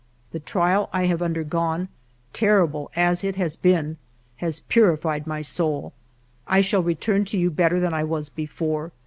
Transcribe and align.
The 0.31 0.39
trial 0.39 0.89
I 0.91 1.05
have 1.05 1.21
undergone, 1.21 1.87
terrible 2.33 2.89
as 2.95 3.23
it 3.23 3.35
has 3.35 3.55
been, 3.55 3.97
has 4.37 4.61
purified 4.61 5.27
my 5.27 5.43
soul. 5.43 5.93
I 6.47 6.61
shall 6.61 6.81
return 6.81 7.23
to 7.25 7.37
you 7.37 7.51
better 7.51 7.79
than 7.79 7.93
I 7.93 8.03
was 8.03 8.27
before. 8.27 8.91